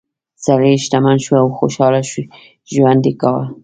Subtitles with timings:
[0.45, 2.01] سړی شتمن شو او خوشحاله
[2.73, 3.45] ژوند یې کاوه.